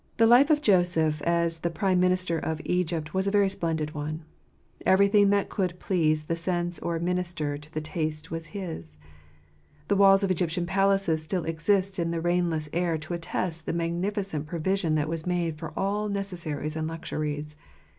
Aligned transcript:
life 0.17 0.49
of 0.49 0.63
Joseph, 0.63 1.21
as 1.21 1.59
the 1.59 1.69
Prime 1.69 1.99
Minister 1.99 2.39
of 2.39 2.59
Egypt,• 2.65 3.09
UiV 3.11 3.13
was 3.13 3.27
a 3.27 3.37
very 3.37 3.47
splendid 3.49 3.93
one. 3.93 4.25
Everything 4.83 5.29
that 5.29 5.47
could 5.47 5.77
please 5.79 6.23
the 6.23 6.35
sense 6.35 6.79
or 6.79 6.97
minister 6.97 7.55
to 7.55 7.71
the 7.71 7.81
taste 7.81 8.31
was 8.31 8.47
his. 8.47 8.97
The 9.89 9.95
walls 9.95 10.23
of 10.23 10.31
Egyptian 10.31 10.65
palaces 10.65 11.21
still 11.21 11.45
exist 11.45 11.99
in 11.99 12.09
the 12.09 12.19
rainless 12.19 12.67
air 12.73 12.97
to 12.97 13.13
attest 13.13 13.67
the 13.67 13.73
magnificent 13.73 14.47
provision 14.47 14.95
that 14.95 15.07
was 15.07 15.27
made 15.27 15.59
for 15.59 15.71
all 15.77 16.09
necessaries 16.09 16.75
and 16.75 16.87
luxuries. 16.87 17.55